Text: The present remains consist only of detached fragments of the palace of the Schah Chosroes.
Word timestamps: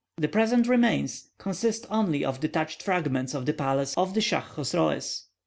The 0.17 0.27
present 0.27 0.67
remains 0.67 1.29
consist 1.37 1.85
only 1.91 2.25
of 2.25 2.39
detached 2.39 2.81
fragments 2.81 3.35
of 3.35 3.45
the 3.45 3.53
palace 3.53 3.93
of 3.95 4.15
the 4.15 4.19
Schah 4.21 4.41
Chosroes. 4.41 5.25